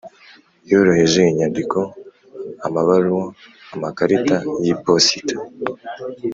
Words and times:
Yoroheje 0.69 1.19
inyandiko 1.31 1.79
amabaruwa 2.67 3.25
amakarita 3.75 4.35
y’iposita 4.65 5.35